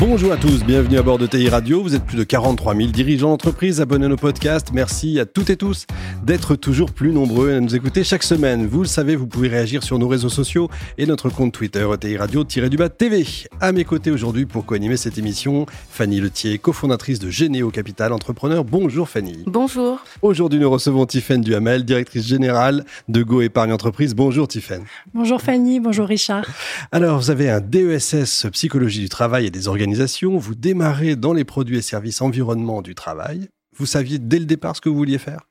[0.00, 1.82] Bonjour à tous, bienvenue à bord de TI Radio.
[1.82, 4.72] Vous êtes plus de 43 000 dirigeants d'entreprise abonnés à nos podcasts.
[4.72, 5.86] Merci à toutes et tous
[6.24, 8.66] d'être toujours plus nombreux à nous écouter chaque semaine.
[8.66, 12.16] Vous le savez, vous pouvez réagir sur nos réseaux sociaux et notre compte Twitter TI
[12.16, 13.26] Radio-du-bas TV.
[13.60, 18.64] À mes côtés aujourd'hui pour co-animer cette émission, Fanny Letier, cofondatrice de Généo Capital Entrepreneur.
[18.64, 19.44] Bonjour Fanny.
[19.46, 19.98] Bonjour.
[20.22, 24.14] Aujourd'hui, nous recevons Tiffaine Duhamel, directrice générale de Go Épargne Entreprise.
[24.14, 24.84] Bonjour Tiffaine.
[25.12, 26.46] Bonjour Fanny, bonjour Richard.
[26.90, 29.89] Alors, vous avez un DESS psychologie du travail et des organisations
[30.38, 33.48] vous démarrez dans les produits et services environnement du travail.
[33.76, 35.49] Vous saviez dès le départ ce que vous vouliez faire?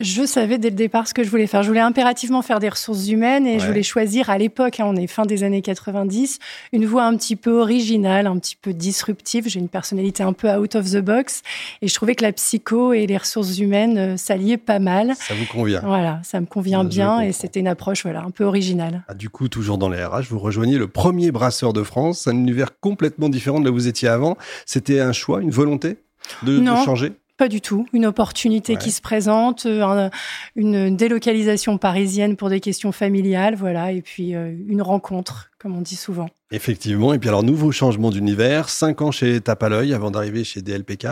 [0.00, 1.62] Je savais dès le départ ce que je voulais faire.
[1.62, 4.94] Je voulais impérativement faire des ressources humaines et je voulais choisir à l'époque, hein, on
[4.94, 6.38] est fin des années 90,
[6.72, 9.48] une voie un petit peu originale, un petit peu disruptive.
[9.48, 11.42] J'ai une personnalité un peu out of the box
[11.80, 15.14] et je trouvais que la psycho et les ressources humaines euh, s'alliaient pas mal.
[15.16, 18.44] Ça vous convient Voilà, ça me convient bien et c'était une approche voilà un peu
[18.44, 19.02] originale.
[19.08, 22.32] Ah, du coup, toujours dans les RH, vous rejoignez le premier brasseur de France, un
[22.32, 24.36] univers complètement différent de là où vous étiez avant.
[24.66, 25.96] C'était un choix, une volonté
[26.42, 27.12] de, de changer?
[27.36, 27.86] Pas du tout.
[27.92, 30.08] Une opportunité qui se présente, euh,
[30.54, 35.82] une délocalisation parisienne pour des questions familiales, voilà, et puis euh, une rencontre, comme on
[35.82, 36.28] dit souvent.
[36.50, 37.12] Effectivement.
[37.12, 41.06] Et puis alors, nouveau changement d'univers, cinq ans chez Tapaloy avant d'arriver chez DLPK.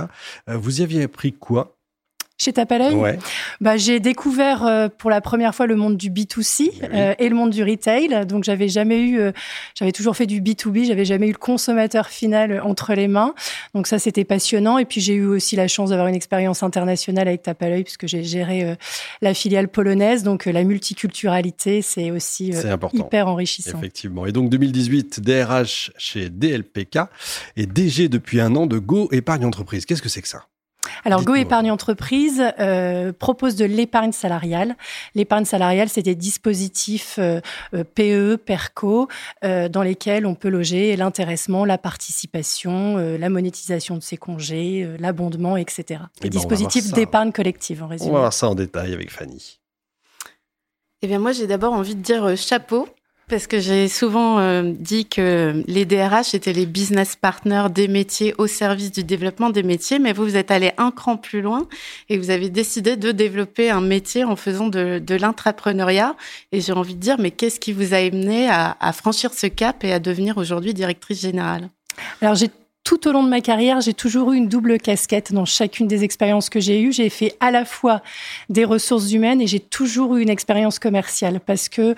[0.49, 1.74] Euh, vous y aviez appris quoi?
[2.45, 3.19] Chez Tapaleuil
[3.61, 7.35] bah, J'ai découvert euh, pour la première fois le monde du B2C euh, et le
[7.35, 8.27] monde du retail.
[8.27, 9.33] Donc, j'avais jamais eu, euh,
[9.75, 13.35] j'avais toujours fait du B2B, j'avais jamais eu le consommateur final entre les mains.
[13.75, 14.79] Donc, ça, c'était passionnant.
[14.79, 18.23] Et puis, j'ai eu aussi la chance d'avoir une expérience internationale avec Tapaleuil puisque j'ai
[18.23, 18.77] géré
[19.23, 20.23] la filiale polonaise.
[20.23, 22.53] Donc, la multiculturalité, c'est aussi
[22.93, 23.79] hyper enrichissant.
[23.79, 24.27] Effectivement.
[24.27, 26.99] Et donc, 2018, DRH chez DLPK
[27.57, 29.87] et DG depuis un an de Go Épargne Entreprise.
[29.87, 30.47] Qu'est-ce que c'est que ça?
[31.05, 34.77] Alors, Go Épargne Entreprise euh, propose de l'épargne salariale.
[35.15, 37.41] L'épargne salariale, c'est des dispositifs euh,
[37.75, 39.09] euh PE, PERCO,
[39.45, 44.89] euh, dans lesquels on peut loger l'intéressement, la participation, euh, la monétisation de ses congés,
[44.99, 45.85] l'abondement, etc.
[45.85, 48.11] Des eh ben, dispositifs d'épargne collective, en résumé.
[48.11, 49.61] On va voir ça en détail avec Fanny.
[51.03, 52.89] Eh bien, moi, j'ai d'abord envie de dire chapeau
[53.29, 58.35] parce que j'ai souvent euh, dit que les DRH étaient les business partners des métiers
[58.39, 61.67] au service du développement des métiers, mais vous, vous êtes allé un cran plus loin
[62.09, 66.17] et vous avez décidé de développer un métier en faisant de, de l'intrapreneuriat.
[66.53, 69.47] Et j'ai envie de dire, mais qu'est-ce qui vous a amené à, à franchir ce
[69.47, 71.69] cap et à devenir aujourd'hui directrice générale?
[72.21, 72.51] Alors j'ai
[72.99, 76.05] tout au long de ma carrière, j'ai toujours eu une double casquette dans chacune des
[76.05, 76.93] expériences que j'ai eues.
[76.93, 78.03] J'ai fait à la fois
[78.51, 81.97] des ressources humaines et j'ai toujours eu une expérience commerciale parce que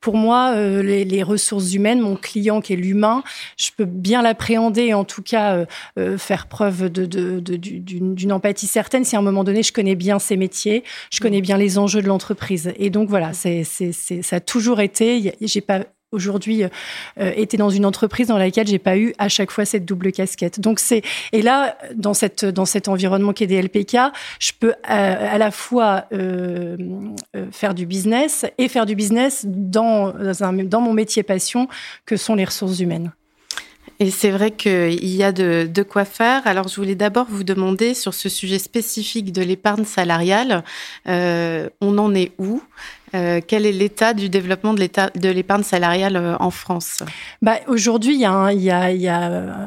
[0.00, 3.22] pour moi, euh, les, ressources humaines, mon client qui est l'humain,
[3.58, 5.66] je peux bien l'appréhender et en tout cas euh,
[5.98, 10.36] euh, faire preuve d'une empathie certaine si à un moment donné je connais bien ces
[10.36, 12.72] métiers, je connais bien les enjeux de l'entreprise.
[12.78, 15.34] Et donc voilà, c'est, ça a toujours été.
[15.42, 15.80] J'ai pas
[16.12, 16.68] aujourd'hui euh,
[17.20, 20.60] euh, dans une entreprise dans laquelle j'ai pas eu à chaque fois cette double casquette.
[20.60, 21.02] Donc c'est
[21.32, 23.96] et là dans cette dans cet environnement qui est des LPK,
[24.38, 26.76] je peux à, la fois euh,
[27.50, 31.68] faire du business et faire du business dans un, dans mon métier passion
[32.06, 33.12] que sont les ressources humaines.
[34.00, 36.46] Et c'est vrai qu'il y a de, de, quoi faire.
[36.46, 40.62] Alors, je voulais d'abord vous demander sur ce sujet spécifique de l'épargne salariale,
[41.08, 42.62] euh, on en est où?
[43.14, 47.02] Euh, quel est l'état du développement de l'épargne salariale euh, en France?
[47.42, 49.22] Bah, Aujourd'hui, il y, a, y, a,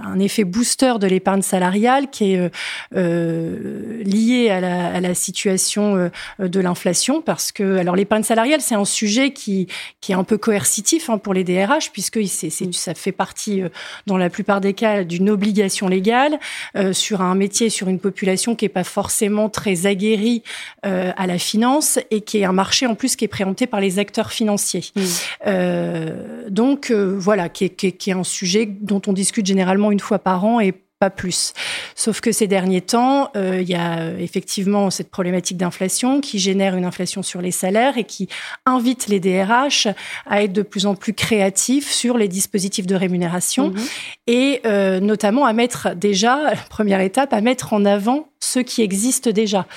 [0.06, 2.52] un effet booster de l'épargne salariale qui est
[2.96, 5.96] euh, lié à la, à la, situation
[6.40, 9.68] euh, de l'inflation parce que alors l'épargne salariale, c'est un sujet qui,
[10.02, 13.64] qui est un peu coercitif hein, pour les DRH puisque c'est, ça fait partie,
[14.08, 16.40] dans la plupart des cas, d'une obligation légale
[16.76, 20.44] euh, sur un métier, sur une population qui n'est pas forcément très aguerrie
[20.84, 23.98] à la finance et qui est un marché en plus qui est préempté par les
[23.98, 24.84] acteurs financiers.
[24.96, 25.02] Mmh.
[25.48, 29.92] Euh, donc euh, voilà, qui est, qui, qui est, un sujet dont on discute généralement
[29.92, 31.54] une fois par an et pas plus.
[31.96, 36.76] Sauf que ces derniers temps, euh, il y a effectivement cette problématique d'inflation qui génère
[36.76, 38.28] une inflation sur les salaires et qui
[38.68, 39.88] invite les DRH
[40.28, 43.80] à être de plus en plus créatifs sur les dispositifs de rémunération mmh.
[44.28, 44.62] et
[45.02, 49.68] notamment à mettre déjà, première étape, à mettre en avant ceux qui existent déjà.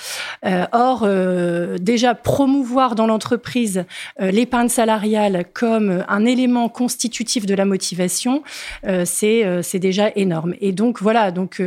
[0.45, 3.85] Euh, or, euh, déjà promouvoir dans l'entreprise
[4.19, 8.41] euh, l'épargne salariale comme un élément constitutif de la motivation,
[9.05, 10.55] c'est c'est déjà énorme.
[10.59, 11.61] Et donc voilà, donc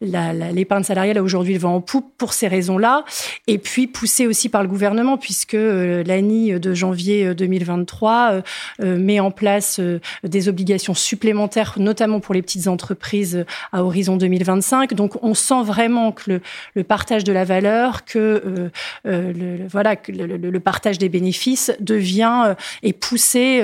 [0.00, 3.04] l'épargne salariale a aujourd'hui le vent en poupe pour ces raisons-là,
[3.46, 8.42] et puis poussée aussi par le gouvernement puisque l'ANI de janvier 2023
[8.80, 9.80] met en place
[10.22, 14.94] des obligations supplémentaires, notamment pour les petites entreprises à horizon 2025.
[14.94, 16.40] Donc on sent vraiment que
[16.74, 18.70] le, partage de la valeur, que euh,
[19.06, 23.62] euh, le, voilà, le, partage des bénéfices devient euh, est poussé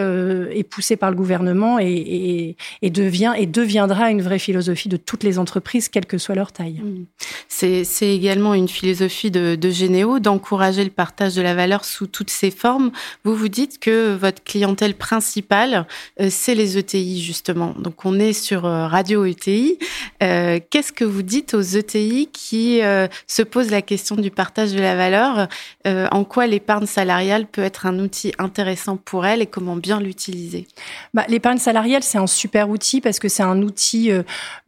[0.68, 5.88] poussé par le gouvernement et, devient et deviendra une vraie philosophie de toutes les entreprises,
[5.88, 6.80] quelle que soit leur taille.
[6.82, 7.06] Mmh.
[7.48, 12.50] C'est également une philosophie de, Généo d'encourager le partage de la valeur sous toutes ses
[12.50, 12.90] formes.
[13.24, 15.86] Vous vous dites que votre clientèle principale,
[16.28, 17.74] c'est les ETI justement.
[17.78, 19.78] Donc on est sur Radio ETI.
[20.20, 24.96] Qu'est-ce que vous dites ETI qui euh, se posent la question du partage de la
[24.96, 25.48] valeur,
[25.86, 30.00] euh, en quoi l'épargne salariale peut être un outil intéressant pour elles et comment bien
[30.00, 30.66] l'utiliser?
[31.14, 34.22] Bah, L'épargne salariale, c'est un super outil parce que c'est un outil euh,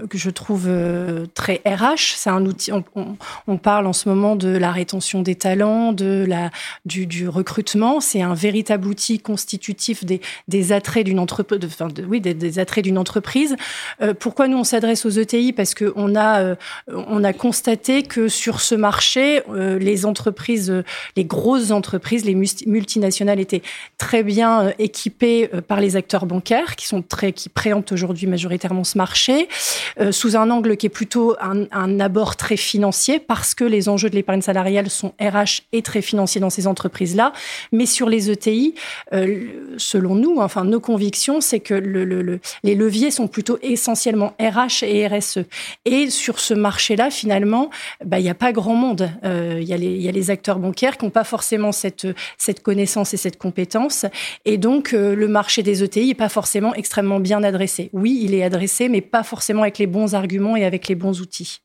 [0.08, 0.68] que je trouve
[1.34, 2.14] très RH.
[2.16, 2.70] C'est un outil.
[2.72, 6.50] On, parle en ce moment de la rétention des talents, de la
[6.84, 8.00] du, recrutement.
[8.00, 11.60] C'est un véritable outil constitutif des, des attraits d'une entreprise.
[11.60, 13.56] Des, attraits d'une entreprise.
[14.18, 16.56] pourquoi nous on s'adresse aux ETI Parce que on a
[16.88, 20.82] on a constaté que sur ce marché, euh, les entreprises, euh,
[21.16, 23.62] les grosses entreprises, les multinationales étaient
[23.98, 28.84] très bien euh, équipées par les acteurs bancaires, qui sont très, qui préemptent aujourd'hui majoritairement
[28.84, 29.48] ce marché,
[30.10, 34.14] sous un angle qui est plutôt un, abord très financier, parce que les enjeux de
[34.14, 37.32] l'épargne salariale sont RH et très financiers dans ces entreprises-là.
[37.70, 38.74] Mais sur les ETI,
[39.76, 44.84] selon nous, enfin nos convictions, c'est que le, le, les leviers sont plutôt essentiellement RH
[44.84, 45.40] et RSE.
[45.84, 47.68] Et sur ce marché-là, finalement,
[48.02, 49.10] bah, il n'y a pas grand monde.
[49.24, 52.06] Euh, il y, y, a les acteurs bancaires qui n'ont pas forcément cette,
[52.38, 54.06] cette connaissance et cette compétence.
[54.46, 57.90] Et donc, euh, le marché des ETI n'est pas forcément extrêmement bien adressé.
[57.92, 61.20] Oui, il est adressé, mais pas forcément avec les bons arguments et avec les bons
[61.20, 61.60] outils.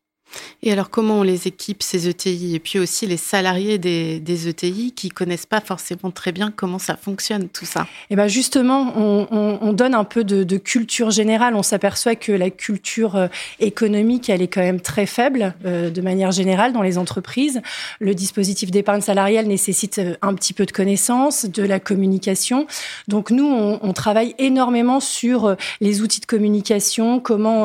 [0.63, 4.47] Et alors, comment on les équipe, ces ETI Et puis aussi les salariés des, des,
[4.47, 7.81] ETI qui connaissent pas forcément très bien comment ça fonctionne, tout ça.
[8.09, 11.55] Et eh ben justement, on, on, on, donne un peu de, culture générale.
[11.55, 13.27] On s'aperçoit que la culture euh,
[13.59, 17.61] économique, elle est quand même très faible euh, de manière générale dans les entreprises.
[17.99, 22.67] Le dispositif d'épargne salariale nécessite euh, un petit peu de connaissances, de la communication.
[23.07, 27.63] Donc nous, on, travaille énormément sur les outils de communication, comment,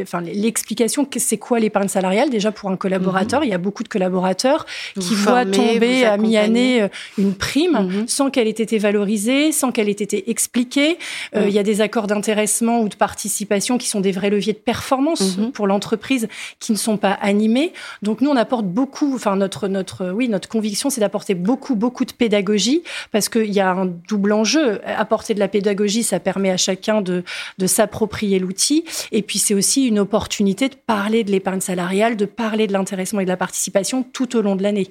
[0.00, 2.03] enfin l'explication, c'est quoi l'épargne salariale?
[2.30, 3.40] Déjà pour un collaborateur.
[3.40, 3.46] Mhm.
[3.46, 4.66] Il y a beaucoup de collaborateurs
[4.98, 8.08] qui voient tomber à mi-année euh, une prime mhm.
[8.08, 10.98] sans qu'elle ait été valorisée, sans qu'elle ait été expliquée.
[11.34, 11.48] Euh, mhm.
[11.48, 14.58] il y a des accords d'intéressement ou de participation qui sont des vrais leviers de
[14.58, 16.28] performance pour l'entreprise
[16.60, 17.72] qui ne sont pas animés.
[18.02, 19.14] Donc nous, on apporte beaucoup.
[19.14, 23.60] Enfin, notre notre oui, notre conviction, c'est d'apporter beaucoup beaucoup de pédagogie parce qu'il y
[23.60, 24.80] a un double enjeu.
[24.84, 27.24] Apporter de la pédagogie, ça permet à chacun de
[27.58, 28.84] de s'approprier l'outil.
[29.12, 33.20] Et puis c'est aussi une opportunité de parler de l'épargne salariale de parler de l'intéressement
[33.20, 34.88] et de la participation tout au long de l'année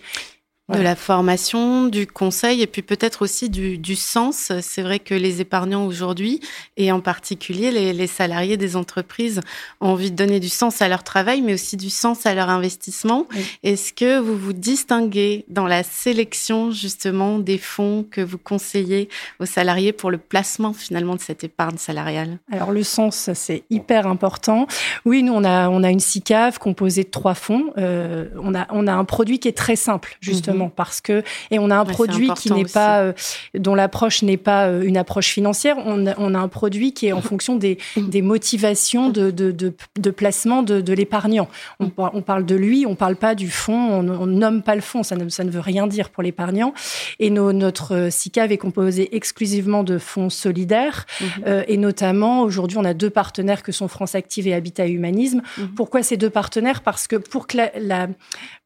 [0.69, 4.53] de la formation, du conseil et puis peut-être aussi du, du sens.
[4.61, 6.39] C'est vrai que les épargnants aujourd'hui,
[6.77, 9.41] et en particulier les, les, salariés des entreprises,
[9.81, 12.49] ont envie de donner du sens à leur travail, mais aussi du sens à leur
[12.49, 13.27] investissement.
[13.63, 19.09] Est-ce que vous vous distinguez dans la sélection justement des fonds que vous conseillez
[19.41, 22.39] aux salariés pour le placement finalement de cette épargne salariale?
[22.49, 24.67] Alors le sens, c'est hyper important.
[25.03, 27.73] Oui, nous on a on a une SICAV composée de trois fonds.
[27.77, 30.52] Euh, on a on a un produit qui est très simple justement.
[30.53, 33.13] Mhm parce que et on a un produit qui n'est pas euh,
[33.53, 35.77] dont l'approche n'est pas euh, une approche financière.
[35.85, 39.51] On a, on a, un produit qui est en fonction des, des motivations de, de,
[39.51, 41.47] de, de placement de, de l'épargnant.
[41.79, 44.81] On, on, parle de lui, on parle pas du fonds, on, on nomme pas le
[44.81, 46.73] fonds, ça ne, ça ne veut rien dire pour l'épargnant.
[47.19, 51.05] Et nos, notre SICAV est composé exclusivement de fonds solidaires
[51.47, 54.91] euh, et notamment aujourd'hui on a deux partenaires que sont France Active et Habitat et
[54.91, 55.41] Humanisme.
[55.75, 56.81] Pourquoi ces deux partenaires?
[56.81, 58.07] Parce que pour que la, la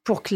[0.08, 0.34] pour que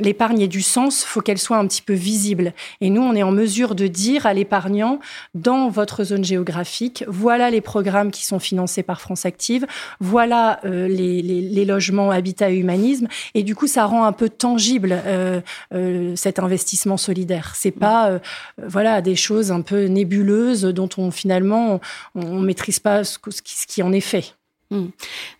[0.00, 2.52] l'épargne ait du sens, faut qu'elle soit un petit peu visible.
[2.80, 5.00] Et nous, on est en mesure de dire à l'épargnant,
[5.34, 9.66] dans votre zone géographique, voilà les programmes qui sont financés par France Active,
[9.98, 13.08] voilà euh, les, les, les, logements habitat et humanisme.
[13.34, 15.40] Et du coup, ça rend un peu tangible euh,
[15.74, 17.54] euh, cet investissement solidaire.
[17.56, 18.18] C'est pas euh,
[18.64, 21.80] voilà des choses un peu nébuleuses dont on finalement
[22.14, 24.36] on, on maîtrise pas ce, ce qui en est fait.
[24.72, 24.86] Hmm.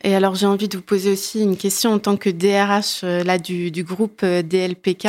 [0.04, 3.24] Et alors j'ai envie de vous poser aussi une question en tant que DRH euh,
[3.24, 5.08] là du, du groupe euh, DLPK.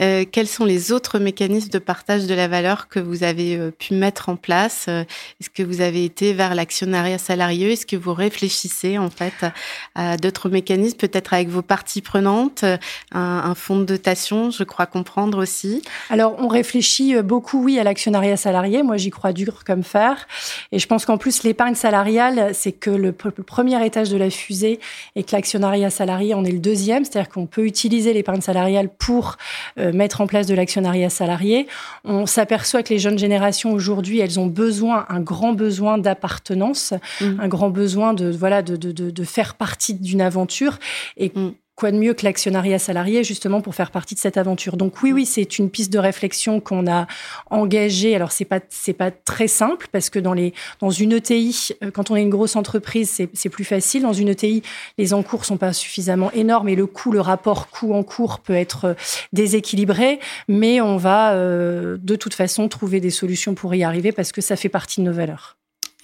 [0.00, 3.94] Euh, quels sont les autres mécanismes de partage de la valeur que vous avez pu
[3.94, 4.88] mettre en place?
[4.88, 7.72] Est-ce que vous avez été vers l'actionnariat salarié?
[7.72, 9.46] Est-ce que vous réfléchissez en fait
[9.94, 12.78] à, d'autres mécanismes, peut-être avec vos parties prenantes, un,
[13.22, 15.82] un, fonds de dotation, je crois comprendre aussi?
[16.10, 18.82] Alors on réfléchit beaucoup, oui, à l'actionnariat salarié.
[18.82, 20.26] Moi j'y crois dur comme fer.
[20.70, 24.30] Et je pense qu'en plus l'épargne salariale, c'est que le, le premier étage de la
[24.30, 24.80] fusée
[25.14, 29.36] et que l'actionnariat salarié en est le deuxième, c'est-à-dire qu'on peut utiliser l'épargne salariale pour
[29.78, 31.68] euh, mettre en place de l'actionnariat salarié.
[32.02, 37.40] On s'aperçoit que les jeunes générations aujourd'hui, elles ont besoin, un grand besoin d'appartenance, mmh.
[37.40, 40.80] un grand besoin de voilà de, de, de, de faire partie d'une aventure
[41.16, 44.76] et mmh quoi de mieux que l'actionnariat salarié justement pour faire partie de cette aventure.
[44.76, 47.06] Donc oui, oui, c'est une piste de réflexion qu'on a
[47.50, 48.14] engagée.
[48.14, 51.90] Alors c'est pas c'est pas très simple parce que dans les dans une ETI, euh,
[51.90, 54.02] quand on est une grosse entreprise, c'est plus facile.
[54.02, 54.62] Dans une ETI,
[54.98, 58.54] les encours sont pas suffisamment énormes et le coût, le rapport coût en cours peut
[58.54, 58.94] être euh,
[59.32, 60.20] déséquilibré.
[60.48, 64.40] Mais on va euh, de toute façon trouver des solutions pour y arriver parce que
[64.40, 65.56] ça fait partie de nos valeurs.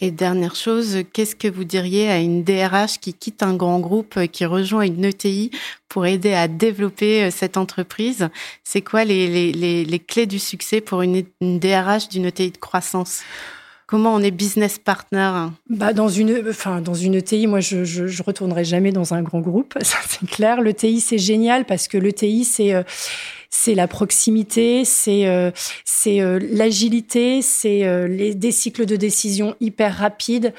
[0.02, 4.16] Et dernière chose, qu'est-ce que vous diriez à une DRH qui quitte un grand groupe,
[4.16, 5.50] euh, qui rejoint une ETI
[5.88, 8.30] pour aider à développer euh, cette entreprise?
[8.64, 13.20] C'est quoi les, les, les, clés du succès pour une, DRH d'une ETI de croissance?
[13.86, 15.48] Comment on est business partner?
[15.68, 19.22] Bah dans une, enfin dans une ETI, moi je, je, je retournerai jamais dans un
[19.22, 20.62] grand groupe, ça c'est clair.
[20.62, 22.84] L'ETI c'est génial parce que l'ETI c'est euh,
[23.50, 25.50] c'est la proximité, c'est euh,
[25.84, 30.54] c'est euh, l'agilité, c'est euh, les des cycles de décision hyper rapides,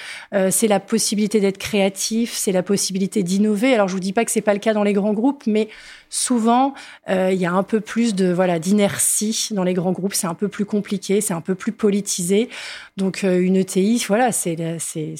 [0.49, 3.73] c'est la possibilité d'être créatif, c'est la possibilité d'innover.
[3.73, 5.69] Alors je vous dis pas que c'est pas le cas dans les grands groupes, mais
[6.09, 6.73] souvent
[7.09, 10.33] il y a un peu plus de voilà d'inertie dans les grands groupes, c'est un
[10.33, 12.49] peu plus compliqué, c'est un peu plus politisé.
[12.97, 15.15] Donc une ETI, voilà, c'est c'est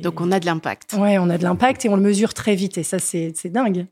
[0.00, 0.94] Donc on a de l'impact.
[0.94, 3.50] Ouais, on a de l'impact et on le mesure très vite et ça c'est c'est
[3.50, 3.86] dingue.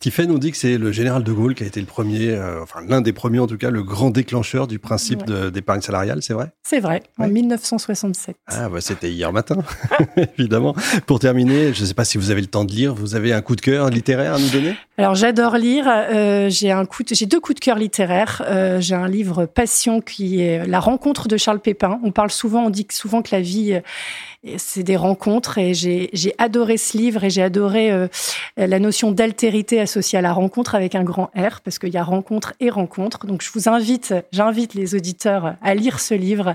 [0.00, 2.80] Tiffen, on dit que c'est le général de Gaulle qui a été le premier enfin
[2.86, 5.50] l'un des premiers en tout cas, le grand déclencheur du principe ouais.
[5.50, 6.52] d'épargne salariale, c'est vrai?
[6.62, 8.36] C'est vrai, en 1967.
[8.46, 9.56] Ah bah c'était hier matin,
[10.38, 10.74] évidemment.
[11.06, 13.32] Pour terminer, je ne sais pas si vous avez le temps de lire, vous avez
[13.32, 14.74] un coup de cœur littéraire à nous donner?
[14.98, 18.42] Alors j'adore lire, euh, j'ai un coup, j'ai deux coups de cœur littéraires.
[18.46, 22.00] Euh, j'ai un livre Passion qui est La rencontre de Charles Pépin.
[22.04, 23.80] On parle souvent, on dit souvent que la vie
[24.56, 28.08] c'est des rencontres et j'ai adoré ce livre et j'ai adoré euh,
[28.56, 32.02] la notion d'altérité associée à la rencontre avec un grand R parce qu'il y a
[32.02, 33.26] rencontre et rencontre.
[33.26, 36.54] Donc je vous invite, j'invite les auditeurs à lire ce livre.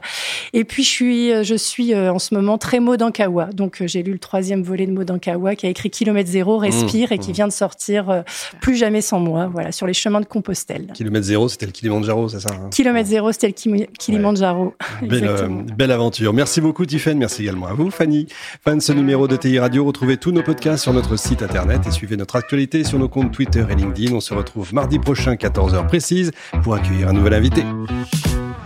[0.53, 3.45] Et puis je suis, je suis euh, en ce moment très Modankawa.
[3.45, 7.09] Donc euh, j'ai lu le troisième volet de Modankawa qui a écrit Kilomètre zéro, respire
[7.09, 7.33] mmh, et qui mmh.
[7.33, 8.21] vient de sortir euh,
[8.61, 9.49] Plus jamais sans moi.
[9.51, 10.91] Voilà sur les chemins de Compostelle.
[10.93, 12.69] Kilomètre zéro, c'était le Kilimanjaro, c'est ça hein?
[12.71, 14.75] Kilomètre zéro, c'était le Kilimanjaro.
[15.01, 15.07] Ouais.
[15.07, 16.33] Belle, euh, belle aventure.
[16.33, 17.17] Merci beaucoup Tiffen.
[17.17, 18.27] Merci également à vous Fanny.
[18.63, 19.85] Fin de ce numéro de TI Radio.
[19.85, 23.31] Retrouvez tous nos podcasts sur notre site internet et suivez notre actualité sur nos comptes
[23.31, 24.13] Twitter et LinkedIn.
[24.13, 26.31] On se retrouve mardi prochain 14h précise
[26.63, 27.63] pour accueillir un nouvel invité.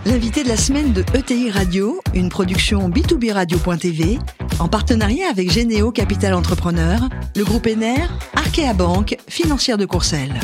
[0.04, 4.18] L'invité de la semaine de ETI Radio, une production B2B Radio.tv,
[4.58, 10.40] en partenariat avec Généo Capital Entrepreneur, le groupe Ener, Arkea Banque, financière de Courcelles.